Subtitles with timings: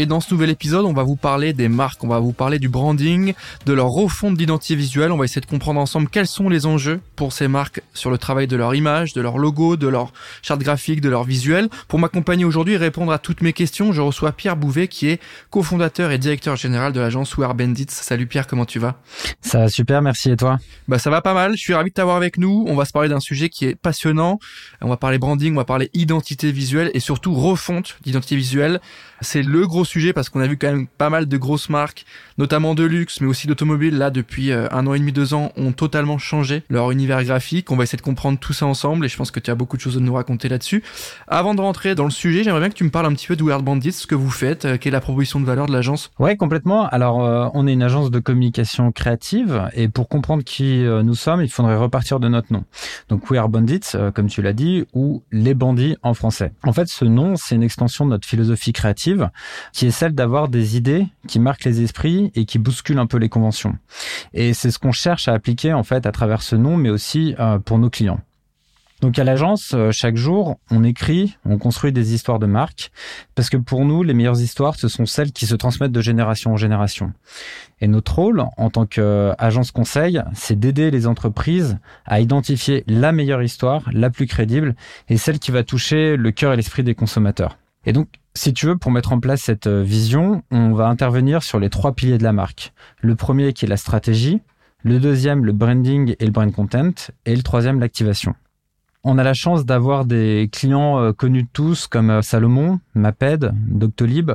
[0.00, 2.60] Et dans ce nouvel épisode, on va vous parler des marques, on va vous parler
[2.60, 3.34] du branding,
[3.66, 5.10] de leur refonte d'identité visuelle.
[5.10, 8.16] On va essayer de comprendre ensemble quels sont les enjeux pour ces marques sur le
[8.16, 11.68] travail de leur image, de leur logo, de leur charte graphique, de leur visuel.
[11.88, 15.20] Pour m'accompagner aujourd'hui et répondre à toutes mes questions, je reçois Pierre Bouvet qui est
[15.50, 17.86] cofondateur et directeur général de l'agence Wear Bandits.
[17.88, 19.00] Salut Pierre, comment tu vas?
[19.40, 20.58] Ça va super, merci et toi?
[20.86, 21.56] Bah ça va pas mal.
[21.56, 22.64] Je suis ravi de t'avoir avec nous.
[22.68, 24.38] On va se parler d'un sujet qui est passionnant.
[24.80, 28.80] On va parler branding, on va parler identité visuelle et surtout refonte d'identité visuelle.
[29.20, 32.04] C'est le gros sujet parce qu'on a vu quand même pas mal de grosses marques,
[32.36, 35.52] notamment de luxe, mais aussi d'automobile, là depuis euh, un an et demi, deux ans,
[35.56, 37.70] ont totalement changé leur univers graphique.
[37.70, 39.76] On va essayer de comprendre tout ça ensemble et je pense que tu as beaucoup
[39.76, 40.82] de choses à nous raconter là-dessus.
[41.26, 43.36] Avant de rentrer dans le sujet, j'aimerais bien que tu me parles un petit peu
[43.36, 45.72] de Weird Bandits, ce que vous faites, euh, quelle est la proposition de valeur de
[45.72, 46.10] l'agence?
[46.18, 46.86] Ouais, complètement.
[46.88, 51.42] Alors, euh, on est une agence de communication créative et pour comprendre qui nous sommes,
[51.42, 52.64] il faudrait repartir de notre nom.
[53.08, 56.52] Donc, Weird Bandits, comme tu l'as dit, ou les bandits en français.
[56.64, 59.30] En fait, ce nom, c'est une extension de notre philosophie créative
[59.78, 63.16] qui est celle d'avoir des idées qui marquent les esprits et qui bousculent un peu
[63.16, 63.76] les conventions.
[64.34, 67.36] Et c'est ce qu'on cherche à appliquer en fait à travers ce nom, mais aussi
[67.38, 68.18] euh, pour nos clients.
[69.02, 72.90] Donc à l'agence, euh, chaque jour, on écrit, on construit des histoires de marque,
[73.36, 76.54] parce que pour nous, les meilleures histoires, ce sont celles qui se transmettent de génération
[76.54, 77.12] en génération.
[77.80, 83.44] Et notre rôle, en tant qu'agence conseil, c'est d'aider les entreprises à identifier la meilleure
[83.44, 84.74] histoire, la plus crédible,
[85.08, 87.56] et celle qui va toucher le cœur et l'esprit des consommateurs.
[87.88, 91.42] Et donc, si tu veux, pour mettre en place cette euh, vision, on va intervenir
[91.42, 92.74] sur les trois piliers de la marque.
[93.00, 94.42] Le premier qui est la stratégie,
[94.82, 96.92] le deuxième le branding et le brand content,
[97.24, 98.34] et le troisième l'activation.
[99.04, 103.52] On a la chance d'avoir des clients euh, connus de tous comme euh, Salomon, Maped,
[103.54, 104.32] Doctolib,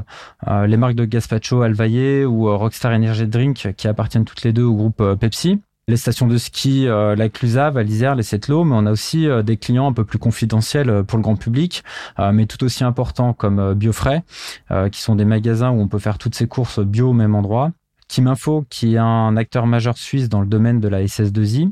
[0.66, 4.74] les marques de Gaspacho, Alvaillé ou Rockstar Energy Drink qui appartiennent toutes les deux au
[4.74, 8.86] groupe Pepsi les stations de ski, euh, la Clusave, à l'Isère, les Setlo, mais on
[8.86, 11.84] a aussi euh, des clients un peu plus confidentiels euh, pour le grand public,
[12.32, 14.24] mais tout aussi importants comme Biofrais,
[14.92, 17.72] qui sont des magasins où on peut faire toutes ces courses bio au même endroit.
[18.08, 21.72] Team Info, qui est un acteur majeur suisse dans le domaine de la SS2I,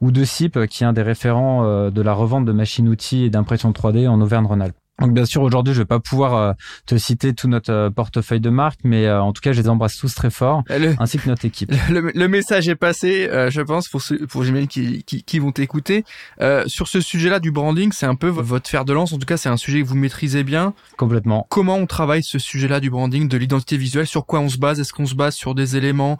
[0.00, 3.72] ou de SIP, qui est un des référents de la revente de machines-outils et d'impression
[3.72, 4.76] 3D en Auvergne-Rhône-Alpes.
[5.00, 6.52] Donc bien sûr aujourd'hui je vais pas pouvoir euh,
[6.86, 9.68] te citer tout notre euh, portefeuille de marques, mais euh, en tout cas je les
[9.68, 10.62] embrasse tous très fort,
[10.98, 11.72] ainsi que notre équipe.
[11.88, 16.04] Le, message est passé, je pense pour ceux, pour j'imagine qui, qui, qui, vont t'écouter.
[16.66, 19.12] sur ce sujet-là du branding, c'est un peu votre fer de lance.
[19.12, 20.74] En tout cas c'est un sujet que vous maîtrisez bien.
[20.96, 21.46] Complètement.
[21.48, 24.06] Comment on travaille ce sujet-là du branding, de l'identité visuelle?
[24.06, 24.80] Sur quoi on se base?
[24.80, 26.18] Est-ce qu'on se base sur des éléments,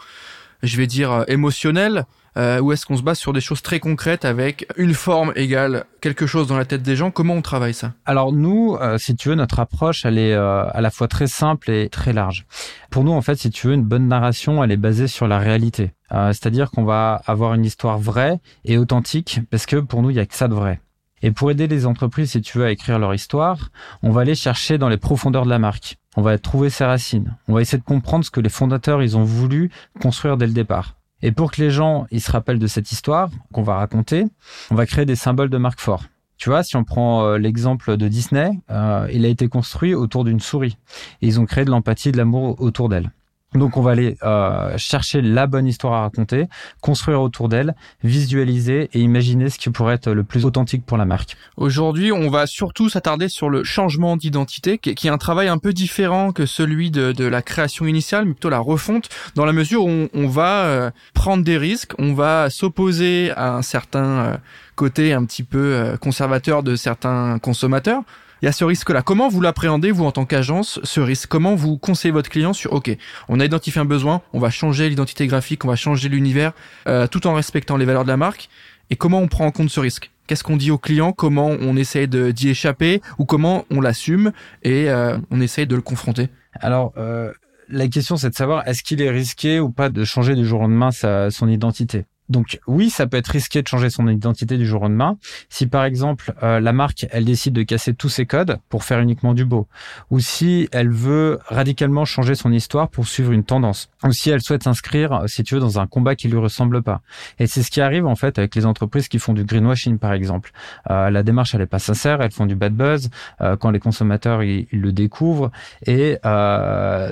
[0.63, 2.07] je vais dire émotionnels?
[2.37, 5.85] Euh, ou est-ce qu'on se base sur des choses très concrètes avec une forme égale
[6.01, 7.11] quelque chose dans la tête des gens?
[7.11, 7.93] Comment on travaille ça?
[8.05, 11.27] Alors nous, euh, si tu veux, notre approche, elle est euh, à la fois très
[11.27, 12.47] simple et très large.
[12.91, 15.39] Pour nous, en fait, si tu veux, une bonne narration, elle est basée sur la
[15.39, 15.93] réalité.
[16.13, 20.17] Euh, c'est-à-dire qu'on va avoir une histoire vraie et authentique, parce que pour nous, il
[20.17, 20.81] y a que ça de vrai.
[21.23, 23.71] Et pour aider les entreprises, si tu veux, à écrire leur histoire,
[24.03, 25.99] on va aller chercher dans les profondeurs de la marque.
[26.17, 27.37] On va trouver ses racines.
[27.47, 29.71] On va essayer de comprendre ce que les fondateurs, ils ont voulu
[30.01, 30.95] construire dès le départ.
[31.23, 34.25] Et pour que les gens ils se rappellent de cette histoire qu'on va raconter,
[34.71, 36.05] on va créer des symboles de marque forts.
[36.41, 40.25] Tu vois, si on prend euh, l'exemple de Disney, euh, il a été construit autour
[40.25, 40.79] d'une souris.
[41.21, 43.11] Et ils ont créé de l'empathie et de l'amour autour d'elle.
[43.55, 46.47] Donc on va aller euh, chercher la bonne histoire à raconter,
[46.81, 47.75] construire autour d'elle,
[48.05, 51.37] visualiser et imaginer ce qui pourrait être le plus authentique pour la marque.
[51.57, 55.73] Aujourd'hui, on va surtout s'attarder sur le changement d'identité, qui, est un travail un peu
[55.73, 60.09] différent que celui de, la création initiale, mais plutôt la refonte, dans la mesure où
[60.15, 64.37] on, va euh, prendre des risques, on va s'opposer à un certain euh,
[64.77, 68.03] côté un petit peu conservateur de certains consommateurs
[68.43, 69.03] il y a ce risque-là.
[69.03, 71.29] Comment vous l'appréhendez, vous, en tant qu'agence, ce risque?
[71.29, 72.97] Comment vous conseillez votre client sur, OK,
[73.29, 76.53] on a identifié un besoin, on va changer l'identité graphique, on va changer l'univers,
[76.87, 78.49] euh, tout en respectant les valeurs de la marque.
[78.91, 80.11] Et comment on prend en compte ce risque?
[80.27, 81.13] Qu'est-ce qu'on dit au client?
[81.13, 83.03] Comment on essaye d'y échapper?
[83.19, 84.33] Ou comment on l'assume?
[84.63, 86.29] Et euh, on essaye de le confronter.
[86.55, 87.33] Alors, euh,
[87.69, 90.61] la question, c'est de savoir est-ce qu'il est risqué ou pas de changer du jour
[90.61, 92.05] au lendemain sa, son identité?
[92.31, 95.19] Donc oui, ça peut être risqué de changer son identité du jour au lendemain.
[95.49, 99.01] Si par exemple euh, la marque, elle décide de casser tous ses codes pour faire
[99.01, 99.67] uniquement du beau,
[100.11, 104.41] ou si elle veut radicalement changer son histoire pour suivre une tendance, ou si elle
[104.41, 107.03] souhaite s'inscrire, si tu veux, dans un combat qui lui ressemble pas.
[107.39, 110.13] Et c'est ce qui arrive en fait avec les entreprises qui font du greenwashing par
[110.13, 110.53] exemple.
[110.91, 113.11] Euh, la démarche elle est pas sincère, elles font du bad buzz
[113.41, 115.51] euh, quand les consommateurs ils, ils le découvrent
[115.87, 116.19] et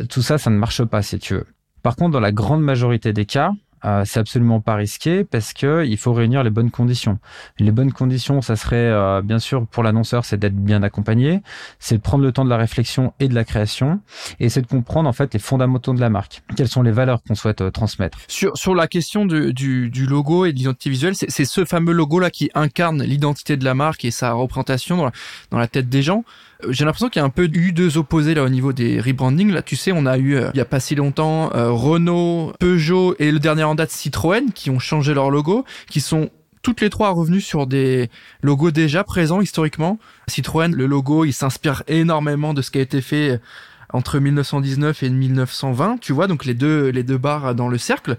[0.09, 1.47] tout ça, ça ne marche pas si tu veux.
[1.83, 3.53] Par contre, dans la grande majorité des cas,
[3.85, 7.19] euh, c'est absolument pas risqué parce que il faut réunir les bonnes conditions.
[7.59, 11.43] Les bonnes conditions, ça serait euh, bien sûr pour l'annonceur, c'est d'être bien accompagné,
[11.79, 14.01] c'est de prendre le temps de la réflexion et de la création,
[14.41, 16.43] et c'est de comprendre en fait les fondamentaux de la marque.
[16.57, 18.19] Quelles sont les valeurs qu'on souhaite euh, transmettre?
[18.29, 21.93] Sur sur la question du, du, du logo et de l'identité visuelle, c'est ce fameux
[21.93, 25.13] logo là qui incarne l'identité de la marque et sa représentation dans la,
[25.51, 26.25] dans la tête des gens.
[26.65, 29.01] Euh, j'ai l'impression qu'il y a un peu eu deux opposés là au niveau des
[29.01, 29.53] rebrandings.
[29.53, 32.53] Là, tu sais, on a eu euh, il y a pas si longtemps euh, Renault,
[32.59, 36.31] Peugeot et le dernier en date Citroën qui ont changé leur logo, qui sont
[36.63, 38.11] toutes les trois revenus sur des
[38.43, 39.99] logos déjà présents historiquement.
[40.27, 43.41] Citroën, le logo, il s'inspire énormément de ce qui a été fait
[43.91, 48.19] entre 1919 et 1920, tu vois, donc les deux les deux barres dans le cercle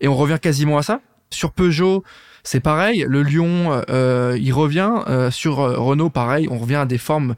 [0.00, 1.00] et on revient quasiment à ça.
[1.28, 2.04] Sur Peugeot,
[2.42, 7.34] c'est pareil, le lion euh, il revient sur Renault pareil, on revient à des formes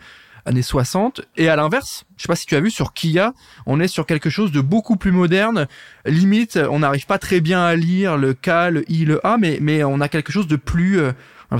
[0.47, 1.23] années 60.
[1.37, 3.33] Et à l'inverse, je sais pas si tu as vu sur Kia,
[3.67, 5.67] on est sur quelque chose de beaucoup plus moderne.
[6.06, 9.59] Limite, on n'arrive pas très bien à lire le K, le I, le A, mais,
[9.61, 11.12] mais on a quelque chose de plus, euh,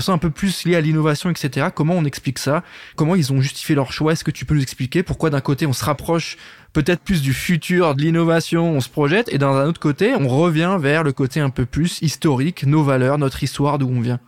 [0.07, 1.67] un peu plus lié à l'innovation, etc.
[1.73, 2.63] Comment on explique ça?
[2.95, 4.13] Comment ils ont justifié leur choix?
[4.13, 6.37] Est-ce que tu peux nous expliquer pourquoi d'un côté on se rapproche
[6.73, 10.77] peut-être plus du futur, de l'innovation, on se projette, et d'un autre côté on revient
[10.79, 14.19] vers le côté un peu plus historique, nos valeurs, notre histoire, d'où on vient?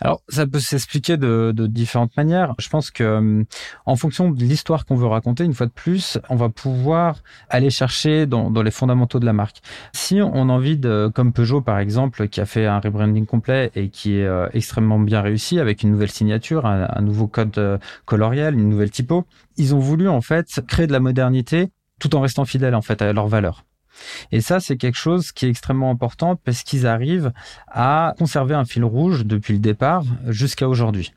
[0.00, 2.54] Alors, ça peut s'expliquer de, de, différentes manières.
[2.58, 3.44] Je pense que, euh,
[3.86, 7.70] en fonction de l'histoire qu'on veut raconter, une fois de plus, on va pouvoir aller
[7.70, 9.62] chercher dans, dans, les fondamentaux de la marque.
[9.92, 13.70] Si on a envie de, comme Peugeot par exemple, qui a fait un rebranding complet
[13.74, 17.56] et qui est euh, extrêmement bien réussi avec une nouvelle signature, un, un nouveau code
[17.56, 19.24] euh, coloriel, une nouvelle typo,
[19.56, 23.00] ils ont voulu en fait créer de la modernité tout en restant fidèles en fait
[23.00, 23.64] à leurs valeurs.
[24.32, 27.32] Et ça, c'est quelque chose qui est extrêmement important parce qu'ils arrivent
[27.68, 31.12] à conserver un fil rouge depuis le départ jusqu'à aujourd'hui.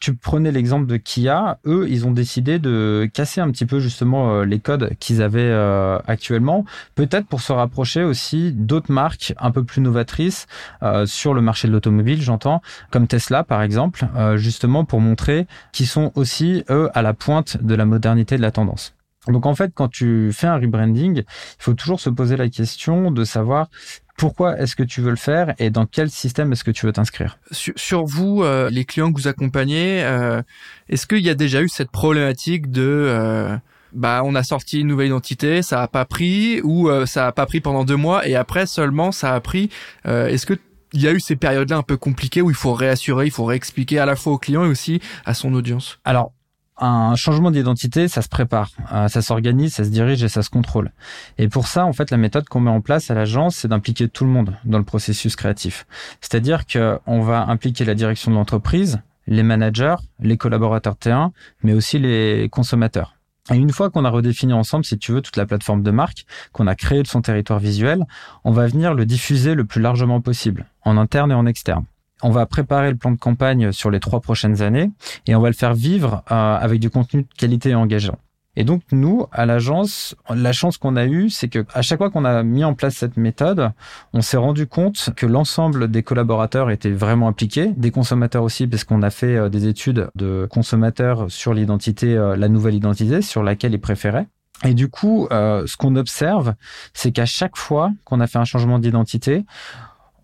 [0.00, 4.34] Tu prenais l'exemple de Kia, eux, ils ont décidé de casser un petit peu justement
[4.34, 6.64] euh, les codes qu'ils avaient euh, actuellement,
[6.94, 10.46] peut-être pour se rapprocher aussi d'autres marques un peu plus novatrices
[10.82, 14.06] euh, sur le marché de l'automobile, j'entends, comme Tesla par exemple,
[14.36, 18.50] justement pour montrer qu'ils sont aussi eux à la pointe de la modernité de la
[18.50, 18.94] tendance.
[19.28, 21.24] Donc en fait, quand tu fais un rebranding, il
[21.58, 23.68] faut toujours se poser la question de savoir
[24.16, 26.92] pourquoi est-ce que tu veux le faire et dans quel système est-ce que tu veux
[26.92, 30.40] t'inscrire sur, vous, euh, les clients que vous accompagnez, euh,
[30.88, 33.56] est-ce qu'il y a déjà eu cette problématique de euh,
[33.92, 37.46] bah on a sorti une nouvelle identité, ça a pas pris ou ça a pas
[37.46, 39.70] pris pendant deux mois et après seulement ça a pris.
[40.04, 40.54] est-ce que
[40.92, 43.44] il y a eu ces périodes-là un peu compliquées où il faut réassurer, il faut
[43.44, 45.98] réexpliquer à la fois au client et aussi à son audience?
[46.04, 46.32] Alors
[46.76, 50.50] un changement d'identité, ça se prépare, euh, ça s'organise, ça se dirige et ça se
[50.50, 50.90] contrôle.
[51.38, 54.08] Et pour ça, en fait, la méthode qu'on met en place à l'agence, c'est d'impliquer
[54.08, 55.86] tout le monde dans le processus créatif.
[56.20, 61.30] C'est-à-dire qu'on va impliquer la direction de l'entreprise, les managers, les collaborateurs T1,
[61.62, 63.14] mais aussi les consommateurs.
[63.52, 66.24] Et une fois qu'on a redéfini ensemble, si tu veux, toute la plateforme de marque,
[66.52, 68.04] qu'on a créé de son territoire visuel,
[68.42, 71.84] on va venir le diffuser le plus largement possible, en interne et en externe
[72.24, 74.90] on va préparer le plan de campagne sur les trois prochaines années
[75.26, 78.16] et on va le faire vivre euh, avec du contenu de qualité et engageant.
[78.56, 82.08] Et donc nous, à l'agence, la chance qu'on a eue, c'est que à chaque fois
[82.08, 83.72] qu'on a mis en place cette méthode,
[84.14, 88.84] on s'est rendu compte que l'ensemble des collaborateurs étaient vraiment impliqués, des consommateurs aussi, parce
[88.84, 93.42] qu'on a fait euh, des études de consommateurs sur l'identité, euh, la nouvelle identité, sur
[93.42, 94.28] laquelle ils préféraient.
[94.64, 96.54] Et du coup, ce qu'on observe,
[96.94, 99.44] c'est qu'à chaque fois qu'on a fait un changement d'identité,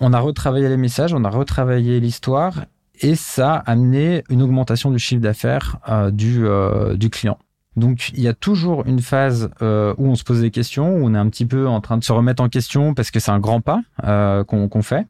[0.00, 2.64] on a retravaillé les messages, on a retravaillé l'histoire
[3.00, 7.39] et ça a amené une augmentation du chiffre d'affaires euh, du, euh, du client.
[7.77, 11.05] Donc il y a toujours une phase euh, où on se pose des questions, où
[11.05, 13.31] on est un petit peu en train de se remettre en question parce que c'est
[13.31, 13.82] un grand pas
[14.44, 15.06] qu'on fait.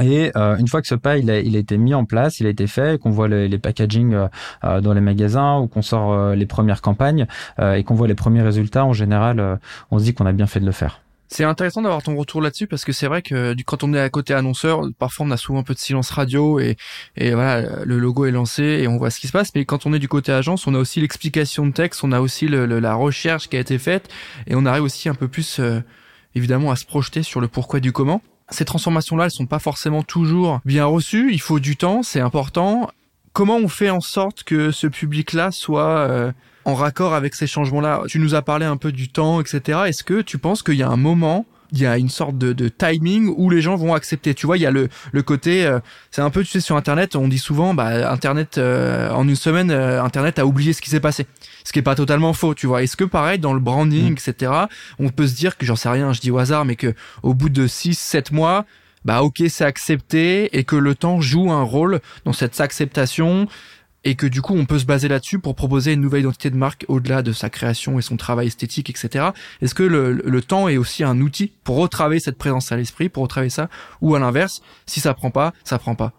[0.00, 2.46] Et une fois que ce pas il a, il a été mis en place, il
[2.46, 4.16] a été fait, qu'on voit les, les packaging
[4.62, 7.26] dans les magasins ou qu'on sort les premières campagnes
[7.60, 9.58] et qu'on voit les premiers résultats, en général,
[9.90, 11.00] on se dit qu'on a bien fait de le faire.
[11.32, 14.10] C'est intéressant d'avoir ton retour là-dessus parce que c'est vrai que quand on est à
[14.10, 16.76] côté annonceur, parfois on a souvent un peu de silence radio et,
[17.16, 19.50] et voilà, le logo est lancé et on voit ce qui se passe.
[19.54, 22.20] Mais quand on est du côté agence, on a aussi l'explication de texte, on a
[22.20, 24.10] aussi le, la recherche qui a été faite
[24.46, 25.80] et on arrive aussi un peu plus euh,
[26.34, 28.20] évidemment à se projeter sur le pourquoi du comment.
[28.50, 31.32] Ces transformations-là, elles sont pas forcément toujours bien reçues.
[31.32, 32.90] Il faut du temps, c'est important.
[33.32, 36.32] Comment on fait en sorte que ce public-là soit euh,
[36.64, 38.02] en raccord avec ces changements-là.
[38.08, 39.80] Tu nous as parlé un peu du temps, etc.
[39.86, 42.52] Est-ce que tu penses qu'il y a un moment il y a une sorte de,
[42.52, 44.34] de, timing où les gens vont accepter?
[44.34, 46.76] Tu vois, il y a le, le côté, euh, c'est un peu, tu sais, sur
[46.76, 50.82] Internet, on dit souvent, bah, Internet, euh, en une semaine, euh, Internet a oublié ce
[50.82, 51.26] qui s'est passé.
[51.64, 52.82] Ce qui est pas totalement faux, tu vois.
[52.82, 54.12] Est-ce que pareil, dans le branding, mm.
[54.12, 54.52] etc.,
[54.98, 57.32] on peut se dire que j'en sais rien, je dis au hasard, mais que au
[57.32, 58.66] bout de 6, 7 mois,
[59.06, 63.48] bah, ok, c'est accepté et que le temps joue un rôle dans cette acceptation
[64.04, 66.56] et que du coup on peut se baser là-dessus pour proposer une nouvelle identité de
[66.56, 69.30] marque au-delà de sa création et son travail esthétique, etc.
[69.60, 73.08] Est-ce que le, le, temps est aussi un outil pour retravailler cette présence à l'esprit,
[73.08, 73.68] pour retravailler ça,
[74.00, 76.12] ou à l'inverse, si ça prend pas, ça prend pas?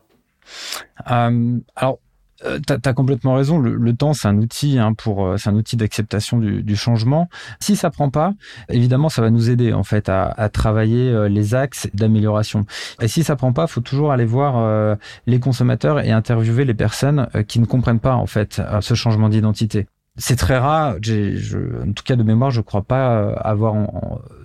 [1.10, 2.00] Euh, Alors
[2.46, 3.60] euh, T'as as complètement raison.
[3.60, 7.30] Le, temps, c'est un outil hein, pour, euh, c'est un outil d'acceptation du, du, changement.
[7.60, 8.34] Si ça prend pas,
[8.70, 12.66] évidemment, ça va nous aider en fait à, à travailler euh, les axes d'amélioration.
[13.02, 14.98] Et si ça prend pas, faut toujours aller voir
[15.28, 19.88] les consommateurs et interviewer les personnes qui ne comprennent pas en fait ce changement d'identité
[20.18, 20.98] c'est très rare.
[20.98, 23.76] En tout cas, de mémoire, je crois pas euh, avoir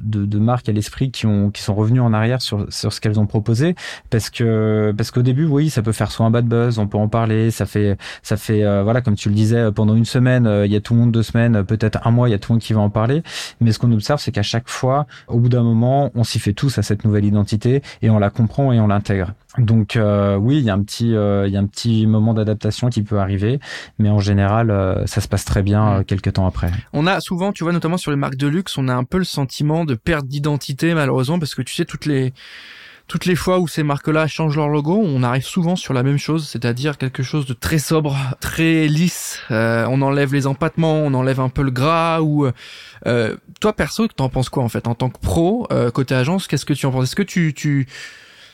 [0.01, 3.27] de, marques à l'esprit qui ont qui sont revenus en arrière sur ce qu'elles ont
[3.27, 3.75] proposé,
[4.09, 6.97] parce que parce qu'au début, oui, ça peut faire soit un bad buzz, on peut
[6.97, 10.47] en parler, ça fait ça fait euh, voilà, comme tu le disais, pendant une semaine,
[10.47, 12.39] euh, il y a tout le monde deux semaines, peut-être un mois, il y a
[12.39, 13.23] tout le monde qui va en parler.
[13.61, 16.55] Mais ce qu'on observe, c'est qu'à chaque fois, au bout d'un moment, on s'y fait
[16.55, 19.35] tous à cette nouvelle identité et on la comprend et on l'intègre.
[19.59, 22.35] Donc euh, oui, il y a un petit, euh, il y a un petit moment
[22.35, 23.59] d'adaptation qui peut arriver,
[23.99, 26.71] mais en général, euh, ça se passe très bien quelques temps après.
[26.93, 29.19] On a souvent, tu vois, notamment sur les marques de luxe, on a un peu
[29.19, 32.33] le sentiment de perte d'identité malheureusement parce que tu sais toutes les
[33.09, 36.19] toutes les fois où ces marques-là changent leur logo, on arrive souvent sur la même
[36.19, 39.41] chose, c'est-à-dire quelque chose de très sobre, très lisse.
[39.49, 42.21] on enlève les empattements, on enlève un peu le gras.
[42.21, 42.51] Ou
[43.61, 44.87] toi perso, t'en penses quoi en fait?
[44.87, 47.05] En tant que pro côté agence Qu'est-ce que tu en penses?
[47.05, 47.87] Est-ce que tu tu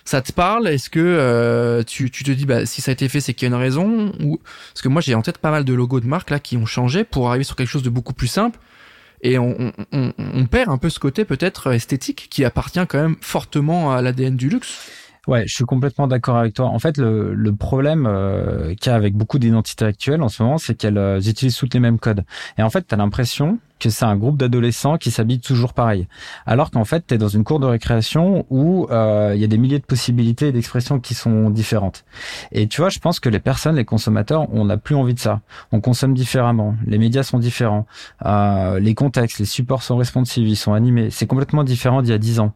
[0.05, 0.69] ça te parle?
[0.69, 3.49] Est-ce que euh, tu, tu, te dis bah si ça a été fait c'est qu'il
[3.49, 4.13] y a une raison?
[4.21, 4.41] Ou
[4.73, 6.67] parce que moi j'ai en tête pas mal de logos de marques là qui ont
[6.67, 8.59] changé pour arriver sur quelque chose de beaucoup plus simple.
[9.23, 13.17] Et on, on, on perd un peu ce côté peut-être esthétique qui appartient quand même
[13.23, 14.91] fortement à l'ADN du luxe.
[15.27, 16.67] Ouais, je suis complètement d'accord avec toi.
[16.67, 20.43] En fait, le, le problème euh, qu'il y a avec beaucoup d'identités actuelles en ce
[20.43, 22.25] moment, c'est qu'elles euh, utilisent toutes les mêmes codes.
[22.59, 26.09] Et en fait, tu as l'impression que c'est un groupe d'adolescents qui s'habillent toujours pareil.
[26.47, 29.47] Alors qu'en fait, tu es dans une cour de récréation où euh, il y a
[29.47, 32.05] des milliers de possibilités et d'expressions qui sont différentes.
[32.53, 35.21] Et tu vois, je pense que les personnes, les consommateurs, on n'a plus envie de
[35.21, 35.41] ça.
[35.73, 36.77] On consomme différemment.
[36.87, 37.87] Les médias sont différents.
[38.25, 41.11] Euh, les contextes, les supports sont responsives, ils sont animés.
[41.11, 42.53] C'est complètement différent d'il y a dix ans.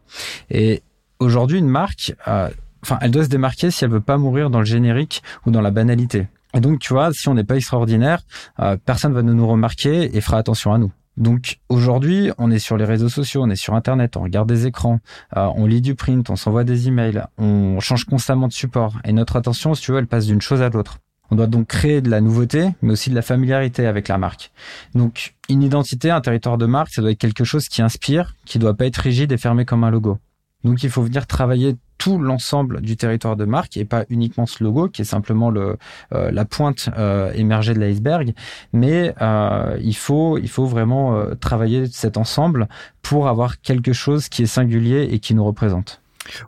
[0.49, 0.83] Et
[1.19, 2.49] aujourd'hui, une marque, euh,
[2.83, 5.61] enfin, elle doit se démarquer si elle veut pas mourir dans le générique ou dans
[5.61, 6.27] la banalité.
[6.53, 8.21] Et donc, tu vois, si on n'est pas extraordinaire,
[8.59, 10.91] euh, personne va nous remarquer et fera attention à nous.
[11.17, 14.67] Donc aujourd'hui, on est sur les réseaux sociaux, on est sur Internet, on regarde des
[14.67, 14.99] écrans,
[15.35, 18.93] euh, on lit du print, on s'envoie des emails, on change constamment de support.
[19.03, 20.99] Et notre attention, si tu veux, elle passe d'une chose à l'autre.
[21.29, 24.51] On doit donc créer de la nouveauté, mais aussi de la familiarité avec la marque.
[24.95, 28.57] Donc une identité, un territoire de marque, ça doit être quelque chose qui inspire, qui
[28.57, 30.17] doit pas être rigide et fermé comme un logo.
[30.63, 34.63] Donc il faut venir travailler tout l'ensemble du territoire de marque et pas uniquement ce
[34.63, 35.77] logo qui est simplement le
[36.13, 38.33] euh, la pointe euh, émergée de l'iceberg,
[38.73, 42.67] mais euh, il faut il faut vraiment euh, travailler cet ensemble
[43.01, 46.01] pour avoir quelque chose qui est singulier et qui nous représente.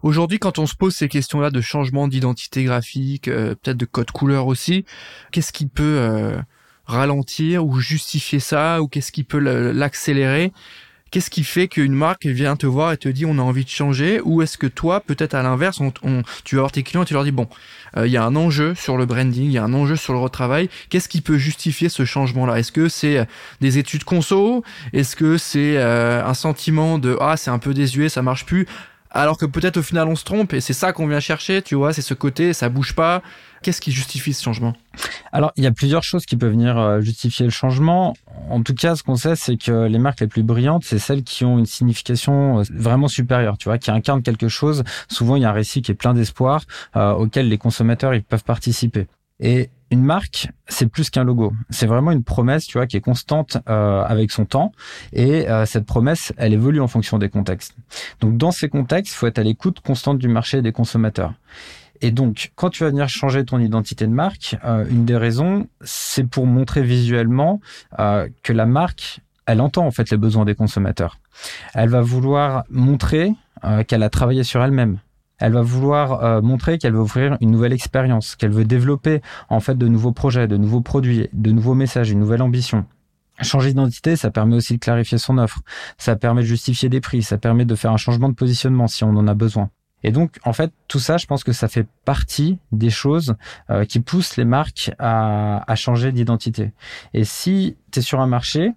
[0.03, 4.45] Aujourd'hui, quand on se pose ces questions-là de changement d'identité graphique, peut-être de code couleur
[4.45, 4.85] aussi,
[5.31, 6.35] qu'est-ce qui peut
[6.85, 10.51] ralentir ou justifier ça ou qu'est-ce qui peut l'accélérer?
[11.11, 13.69] Qu'est-ce qui fait qu'une marque vient te voir et te dit on a envie de
[13.69, 14.21] changer?
[14.23, 15.81] Ou est-ce que toi, peut-être à l'inverse,
[16.45, 17.49] tu vas voir tes clients et tu leur dis bon,
[17.97, 20.13] euh, il y a un enjeu sur le branding, il y a un enjeu sur
[20.13, 20.69] le retravail.
[20.89, 22.59] Qu'est-ce qui peut justifier ce changement-là?
[22.59, 23.25] Est-ce que c'est euh,
[23.59, 24.63] des études conso?
[24.93, 28.65] Est-ce que c'est euh, un sentiment de ah c'est un peu désuet, ça marche plus?
[29.11, 31.75] Alors que peut-être au final on se trompe et c'est ça qu'on vient chercher, tu
[31.75, 33.21] vois, c'est ce côté, ça bouge pas.
[33.61, 34.73] Qu'est-ce qui justifie ce changement?
[35.31, 38.15] Alors, il y a plusieurs choses qui peuvent venir euh, justifier le changement.
[38.49, 41.21] En tout cas, ce qu'on sait, c'est que les marques les plus brillantes, c'est celles
[41.21, 44.83] qui ont une signification euh, vraiment supérieure, tu vois, qui incarnent quelque chose.
[45.09, 46.63] Souvent, il y a un récit qui est plein d'espoir
[46.95, 49.05] euh, auquel les consommateurs ils peuvent participer.
[49.39, 51.53] Et une marque, c'est plus qu'un logo.
[51.69, 54.71] C'est vraiment une promesse, tu vois, qui est constante euh, avec son temps.
[55.11, 57.75] Et euh, cette promesse, elle évolue en fonction des contextes.
[58.21, 61.33] Donc, dans ces contextes, il faut être à l'écoute constante du marché et des consommateurs.
[61.99, 65.67] Et donc, quand tu vas venir changer ton identité de marque, euh, une des raisons,
[65.81, 67.59] c'est pour montrer visuellement
[68.41, 71.19] que la marque, elle entend en fait les besoins des consommateurs.
[71.73, 73.33] Elle va vouloir montrer
[73.87, 74.97] qu'elle a travaillé sur elle-même,
[75.41, 79.59] elle va vouloir euh, montrer qu'elle veut offrir une nouvelle expérience, qu'elle veut développer en
[79.59, 82.85] fait de nouveaux projets, de nouveaux produits, de nouveaux messages, une nouvelle ambition.
[83.41, 85.61] Changer d'identité, ça permet aussi de clarifier son offre,
[85.97, 89.03] ça permet de justifier des prix, ça permet de faire un changement de positionnement si
[89.03, 89.71] on en a besoin.
[90.03, 93.35] Et donc, en fait, tout ça, je pense que ça fait partie des choses
[93.69, 96.71] euh, qui poussent les marques à, à changer d'identité.
[97.13, 98.73] Et si tu es sur un marché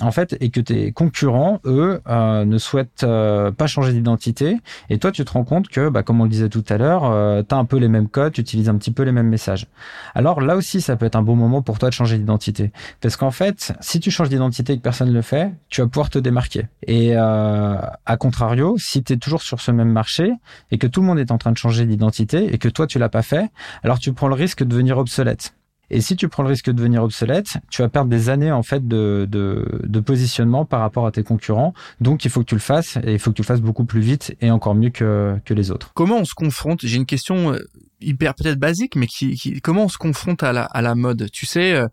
[0.00, 4.56] en fait, et que tes concurrents, eux, euh, ne souhaitent euh, pas changer d'identité.
[4.88, 7.04] Et toi, tu te rends compte que, bah, comme on le disait tout à l'heure,
[7.04, 9.66] euh, tu un peu les mêmes codes, tu utilises un petit peu les mêmes messages.
[10.14, 12.70] Alors là aussi, ça peut être un bon moment pour toi de changer d'identité.
[13.00, 15.88] Parce qu'en fait, si tu changes d'identité et que personne ne le fait, tu vas
[15.88, 16.68] pouvoir te démarquer.
[16.86, 20.32] Et à contrario, si tu es toujours sur ce même marché
[20.70, 22.98] et que tout le monde est en train de changer d'identité et que toi, tu
[22.98, 23.50] l'as pas fait,
[23.82, 25.52] alors tu prends le risque de devenir obsolète.
[25.90, 28.62] Et si tu prends le risque de devenir obsolète, tu vas perdre des années en
[28.62, 31.74] fait de, de, de positionnement par rapport à tes concurrents.
[32.00, 33.84] Donc il faut que tu le fasses et il faut que tu le fasses beaucoup
[33.84, 35.92] plus vite et encore mieux que, que les autres.
[35.94, 37.58] Comment on se confronte J'ai une question euh,
[38.00, 41.28] hyper peut-être basique, mais qui, qui, comment on se confronte à la, à la mode?
[41.32, 41.88] Tu sais, euh,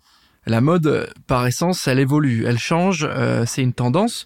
[0.45, 4.25] la mode, par essence, elle évolue, elle change, euh, c'est une tendance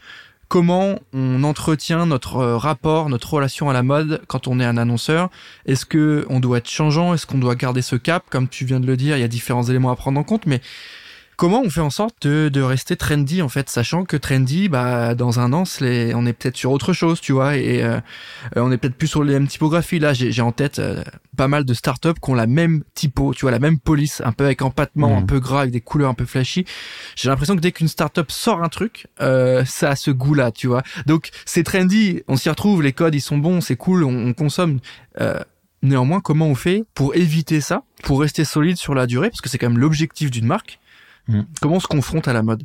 [0.51, 4.75] comment on entretient notre euh, rapport, notre relation à la mode quand on est un
[4.75, 5.29] annonceur.
[5.65, 7.13] Est-ce que on doit être changeant?
[7.13, 8.25] Est-ce qu'on doit garder ce cap?
[8.29, 10.45] Comme tu viens de le dire, il y a différents éléments à prendre en compte,
[10.47, 10.59] mais
[11.41, 15.39] Comment on fait en sorte de, rester trendy en fait, sachant que trendy, bah dans
[15.39, 17.99] un an, on est peut-être sur autre chose, tu vois, et euh,
[18.55, 19.97] on est peut-être plus sur les mêmes typographies.
[19.97, 21.03] Là, j'ai en tête euh,
[21.35, 24.33] pas mal de startups qui ont la même typo, tu vois, la même police, un
[24.33, 25.25] peu avec empattement, un mmh.
[25.25, 26.63] peu gras, avec des couleurs un peu flashy.
[27.15, 30.67] J'ai l'impression que dès qu'une startup sort un truc, euh, ça a ce goût-là, tu
[30.67, 30.83] vois.
[31.07, 34.33] Donc c'est trendy, on s'y retrouve, les codes ils sont bons, c'est cool, on, on
[34.33, 34.79] consomme.
[35.19, 35.39] Euh,
[35.83, 39.49] Néanmoins, comment on fait pour éviter ça, pour rester solide sur la durée, parce que
[39.49, 40.77] c'est quand même l'objectif d'une marque
[41.27, 41.41] Mm.
[41.61, 42.63] Comment on se confronte à la mode?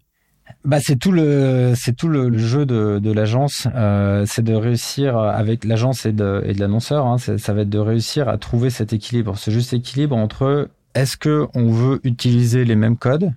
[0.65, 3.67] Bah c'est tout le c'est tout le, jeu de, de l'agence.
[3.75, 7.69] Euh, c'est de réussir avec l'agence et de, et de l'annonceur hein, ça va être
[7.69, 9.37] de réussir à trouver cet équilibre.
[9.37, 13.33] Ce juste équilibre entre est-ce que on veut utiliser les mêmes codes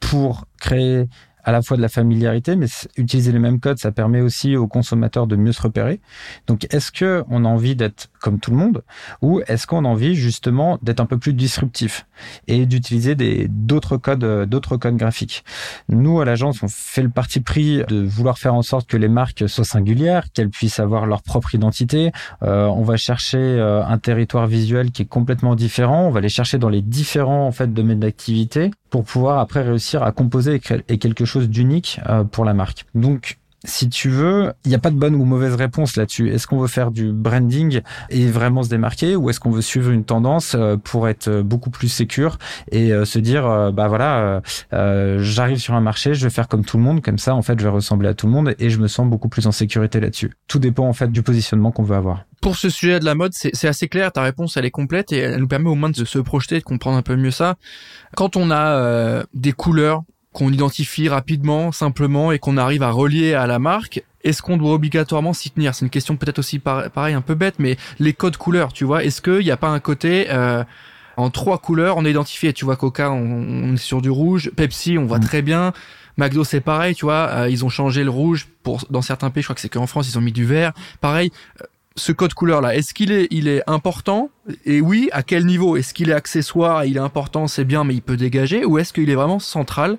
[0.00, 1.08] pour créer
[1.44, 2.66] à la fois de la familiarité, mais
[2.96, 6.00] utiliser les mêmes codes, ça permet aussi aux consommateurs de mieux se repérer.
[6.46, 8.82] Donc, est-ce que on a envie d'être comme tout le monde,
[9.22, 12.06] ou est-ce qu'on a envie justement d'être un peu plus disruptif
[12.46, 15.44] et d'utiliser des d'autres codes, d'autres codes graphiques?
[15.88, 19.08] Nous, à l'agence, on fait le parti pris de vouloir faire en sorte que les
[19.08, 22.12] marques soient singulières, qu'elles puissent avoir leur propre identité.
[22.42, 26.06] Euh, on va chercher euh, un territoire visuel qui est complètement différent.
[26.06, 30.02] On va les chercher dans les différents en fait domaines d'activité pour pouvoir après réussir
[30.02, 32.86] à composer et quelque chose d'unique euh, pour la marque.
[32.94, 36.30] Donc si tu veux, il n'y a pas de bonne ou mauvaise réponse là-dessus.
[36.30, 39.90] Est-ce qu'on veut faire du branding et vraiment se démarquer ou est-ce qu'on veut suivre
[39.90, 42.38] une tendance euh, pour être beaucoup plus sécure
[42.72, 44.40] et euh, se dire bah voilà,
[44.72, 47.58] j'arrive sur un marché, je vais faire comme tout le monde, comme ça en fait
[47.58, 50.00] je vais ressembler à tout le monde et je me sens beaucoup plus en sécurité
[50.00, 50.32] là-dessus.
[50.48, 52.24] Tout dépend en fait du positionnement qu'on veut avoir.
[52.40, 55.18] Pour ce sujet de la mode, c'est assez clair, ta réponse elle est complète et
[55.18, 57.56] elle nous permet au moins de se projeter, de comprendre un peu mieux ça.
[58.16, 63.46] Quand on a des couleurs qu'on identifie rapidement, simplement, et qu'on arrive à relier à
[63.46, 65.74] la marque, est-ce qu'on doit obligatoirement s'y tenir?
[65.74, 69.04] C'est une question peut-être aussi pareil, un peu bête, mais les codes couleurs, tu vois,
[69.04, 70.62] est-ce qu'il n'y a pas un côté euh,
[71.16, 74.98] en trois couleurs, on est identifié, tu vois, Coca, on, est sur du rouge, Pepsi,
[74.98, 75.24] on voit mm.
[75.24, 75.72] très bien,
[76.16, 79.42] McDo c'est pareil, tu vois, euh, ils ont changé le rouge pour dans certains pays,
[79.42, 81.32] je crois que c'est qu'en France ils ont mis du vert, pareil.
[81.60, 81.64] Euh,
[81.96, 84.30] ce code couleur là, est-ce qu'il est, il est important?
[84.64, 85.76] Et oui, à quel niveau?
[85.76, 88.92] Est-ce qu'il est accessoire Il est important, c'est bien, mais il peut dégager Ou est-ce
[88.92, 89.98] qu'il est vraiment central?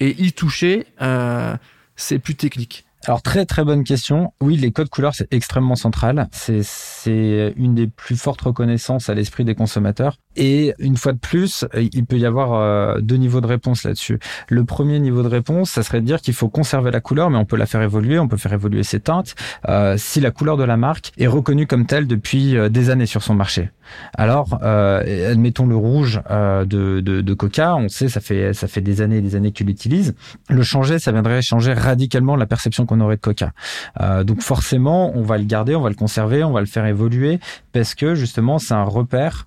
[0.00, 1.56] Et y toucher, euh,
[1.96, 4.32] c'est plus technique alors très très bonne question.
[4.40, 6.28] Oui, les codes couleurs c'est extrêmement central.
[6.32, 10.16] C'est c'est une des plus fortes reconnaissances à l'esprit des consommateurs.
[10.36, 14.18] Et une fois de plus, il peut y avoir euh, deux niveaux de réponse là-dessus.
[14.48, 17.38] Le premier niveau de réponse, ça serait de dire qu'il faut conserver la couleur, mais
[17.38, 19.34] on peut la faire évoluer, on peut faire évoluer ses teintes,
[19.68, 23.06] euh, si la couleur de la marque est reconnue comme telle depuis euh, des années
[23.06, 23.70] sur son marché.
[24.16, 28.68] Alors, euh, admettons le rouge euh, de, de, de, Coca, on sait ça fait ça
[28.68, 30.14] fait des années et des années qu'il l'utilise.
[30.48, 33.52] Le changer, ça viendrait changer radicalement la perception qu'on aurait de Coca.
[34.00, 36.86] Euh, donc forcément, on va le garder, on va le conserver, on va le faire
[36.86, 37.40] évoluer
[37.72, 39.46] parce que justement, c'est un repère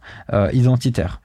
[0.52, 0.77] identifié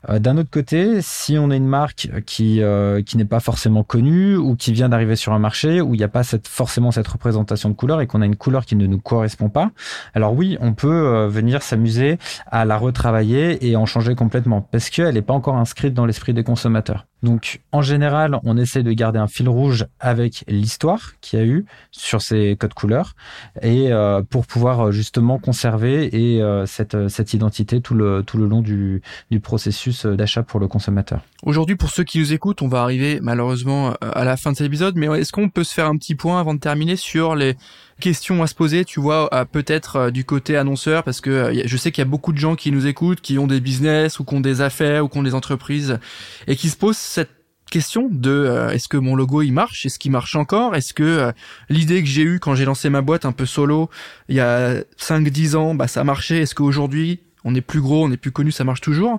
[0.09, 3.85] euh, d'un autre côté, si on est une marque qui euh, qui n'est pas forcément
[3.85, 7.09] connue ou qui vient d'arriver sur un marché où il n'y a pas forcément cette
[7.09, 9.71] représentation de couleur et qu'on a une couleur qui ne nous correspond pas,
[10.15, 12.19] alors oui, on peut euh, venir s'amuser
[12.51, 16.35] à la retravailler et en changer complètement parce qu'elle n'est pas encore inscrite dans l'esprit
[16.35, 17.07] des consommateurs.
[17.23, 21.45] Donc, en général, on essaie de garder un fil rouge avec l'histoire qu'il y a
[21.45, 23.15] eu sur ces codes couleurs
[23.61, 26.95] et euh, pour pouvoir euh, justement conserver et euh, cette,
[27.33, 29.03] identité tout le, long du
[29.41, 31.21] processus d'achat pour le consommateur.
[31.45, 34.67] Aujourd'hui, pour ceux qui nous écoutent, on va arriver malheureusement à la fin de cet
[34.67, 37.57] épisode, mais est-ce qu'on peut se faire un petit point avant de terminer sur les
[38.01, 42.03] questions à se poser, tu vois, peut-être du côté annonceur, parce que je sais qu'il
[42.03, 44.41] y a beaucoup de gens qui nous écoutent, qui ont des business ou qui ont
[44.41, 45.99] des affaires ou qui ont des entreprises
[46.47, 47.31] et qui se posent cette
[47.73, 49.87] question de euh, est-ce que mon logo il marche?
[49.87, 50.77] Est-ce qu'il marche encore?
[50.77, 51.33] Est-ce que euh,
[51.71, 53.89] l'idée que j'ai eue quand j'ai lancé ma boîte un peu solo
[54.29, 56.43] il y a 5-10 ans, bah ça marchait.
[56.43, 59.19] Est-ce qu'aujourd'hui on est plus gros, on est plus connu, ça marche toujours?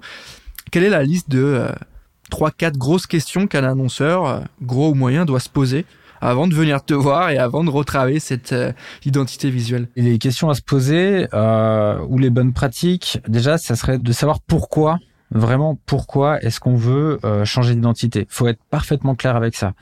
[0.71, 1.71] Quelle est la liste de euh,
[2.29, 5.85] trois, 4 quatre grosses questions qu'un annonceur, gros ou moyen, doit se poser
[6.23, 8.55] avant de venir te voir et avant de retravailler cette
[9.05, 14.11] identité visuelle Les questions à se poser ou les bonnes pratiques, déjà, ça serait de
[14.11, 14.99] savoir pourquoi
[15.33, 18.27] vraiment pourquoi est-ce qu'on veut euh, changer d'identité.
[18.29, 19.73] Faut être parfaitement clair avec ça.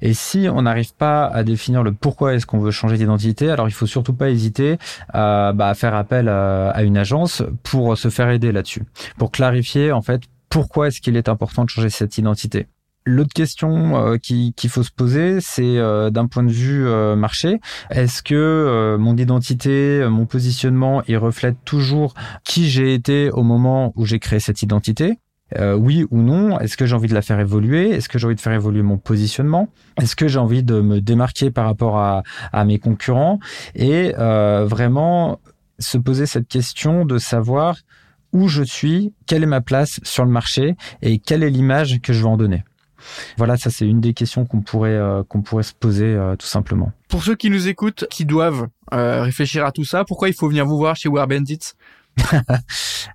[0.00, 3.68] Et si on n'arrive pas à définir le pourquoi est-ce qu'on veut changer d'identité, alors
[3.68, 7.98] il faut surtout pas hésiter à, bah, à faire appel à, à, une agence pour
[7.98, 8.84] se faire aider là-dessus,
[9.18, 12.66] pour clarifier en fait pourquoi est-ce qu'il est important de changer cette identité
[13.06, 17.58] L'autre question euh, qu'il faut se poser, c'est euh, d'un point de vue euh, marché,
[17.90, 24.04] est-ce que mon identité, mon positionnement, il reflète toujours qui j'ai été au moment où
[24.04, 25.18] j'ai créé cette identité?
[25.58, 26.60] Oui ou non?
[26.60, 27.90] Est-ce que j'ai envie de la faire évoluer?
[27.90, 29.68] Est-ce que j'ai envie de faire évoluer mon positionnement?
[30.00, 33.40] Est-ce que j'ai envie de me démarquer par rapport à, à mes concurrents?
[33.74, 35.40] Et vraiment
[35.80, 37.78] se poser cette question de savoir
[38.32, 42.12] où je suis, quelle est ma place sur le marché et quelle est l'image que
[42.12, 42.62] je veux en donner.
[43.36, 46.46] Voilà, ça c'est une des questions qu'on pourrait euh, qu'on pourrait se poser euh, tout
[46.46, 46.92] simplement.
[47.08, 50.48] Pour ceux qui nous écoutent, qui doivent euh, réfléchir à tout ça, pourquoi il faut
[50.48, 51.72] venir vous voir chez Where Bandits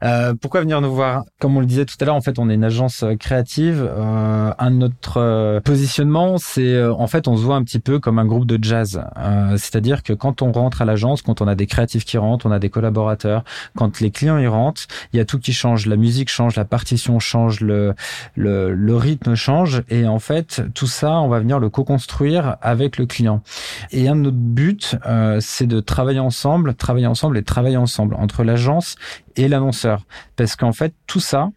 [0.03, 1.23] euh, pourquoi venir nous voir?
[1.39, 3.87] Comme on le disait tout à l'heure, en fait, on est une agence euh, créative.
[3.87, 7.99] Euh, un de notre euh, positionnement, c'est en fait, on se voit un petit peu
[7.99, 9.03] comme un groupe de jazz.
[9.57, 12.51] C'est-à-dire que quand on rentre à l'agence, quand on a des créatifs qui rentrent, on
[12.51, 13.43] a des collaborateurs,
[13.75, 15.85] quand les clients y rentrent, il y a tout qui change.
[15.85, 17.93] La musique change, la partition change, le,
[18.35, 19.83] le, le rythme change.
[19.89, 23.41] Et en fait, tout ça, on va venir le co-construire avec le client.
[23.91, 24.77] Et un de nos buts,
[25.39, 28.94] c'est de travailler ensemble, travailler ensemble et travailler ensemble entre l'agence
[29.35, 30.05] et l'annonceur.
[30.35, 31.49] Parce qu'en fait, tout ça,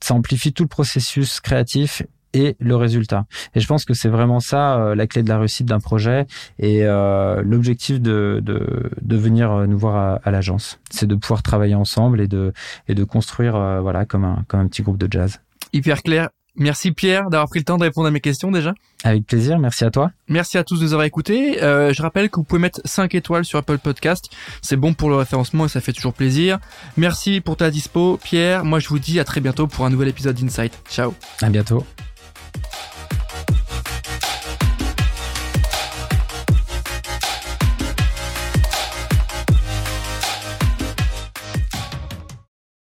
[0.00, 2.02] ça amplifie tout le processus créatif
[2.34, 3.26] et le résultat.
[3.54, 6.26] Et je pense que c'est vraiment ça euh, la clé de la réussite d'un projet
[6.58, 8.42] et euh, l'objectif de,
[9.08, 10.78] venir euh, nous voir à, l'agence.
[10.90, 12.52] C'est de pouvoir travailler ensemble et de,
[12.86, 15.40] et de construire voilà comme un, comme un petit groupe de jazz.
[15.72, 16.28] Hyper clair.
[16.56, 18.74] Merci Pierre d'avoir pris le temps de répondre à mes questions déjà.
[19.04, 20.10] Avec plaisir, merci à toi.
[20.28, 21.62] Merci à tous de nous avoir écoutés.
[21.62, 24.28] Euh, je rappelle que vous pouvez mettre 5 étoiles sur Apple Podcast.
[24.60, 26.58] C'est bon pour le référencement et ça fait toujours plaisir.
[26.96, 28.64] Merci pour ta dispo Pierre.
[28.64, 30.76] Moi je vous dis à très bientôt pour un nouvel épisode d'Insight.
[30.90, 31.14] Ciao.
[31.42, 31.84] À bientôt.